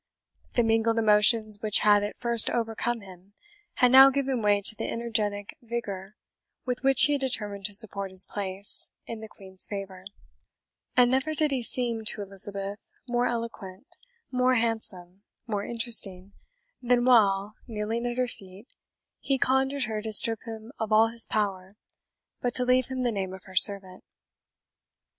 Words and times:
The 0.53 0.63
mingled 0.63 0.97
emotions 0.97 1.59
which 1.61 1.81
had 1.81 2.01
at 2.03 2.17
first 2.17 2.49
overcome 2.49 3.01
him 3.01 3.35
had 3.75 3.91
now 3.91 4.09
given 4.09 4.41
way 4.41 4.59
to 4.59 4.75
the 4.75 4.89
energetic 4.89 5.55
vigour 5.61 6.15
with 6.65 6.81
which 6.81 7.03
he 7.03 7.11
had 7.13 7.21
determined 7.21 7.65
to 7.65 7.75
support 7.75 8.09
his 8.09 8.25
place 8.25 8.89
in 9.05 9.19
the 9.21 9.27
Queen's 9.27 9.67
favour; 9.67 10.05
and 10.97 11.11
never 11.11 11.35
did 11.35 11.51
he 11.51 11.61
seem 11.61 12.03
to 12.05 12.23
Elizabeth 12.23 12.89
more 13.07 13.27
eloquent, 13.27 13.85
more 14.31 14.55
handsome, 14.55 15.21
more 15.45 15.63
interesting, 15.63 16.33
than 16.81 17.05
while, 17.05 17.53
kneeling 17.67 18.07
at 18.07 18.17
her 18.17 18.25
feet, 18.27 18.65
he 19.19 19.37
conjured 19.37 19.83
her 19.83 20.01
to 20.01 20.11
strip 20.11 20.41
him 20.45 20.71
of 20.79 20.91
all 20.91 21.09
his 21.09 21.25
dower, 21.27 21.75
but 22.41 22.55
to 22.55 22.65
leave 22.65 22.87
him 22.87 23.03
the 23.03 23.11
name 23.11 23.35
of 23.35 23.43
her 23.43 23.55
servant. 23.55 24.03